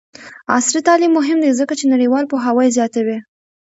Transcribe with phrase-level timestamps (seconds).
[0.53, 3.17] عصري تعلیم مهم دی ځکه چې نړیوال پوهاوی زیاتوي.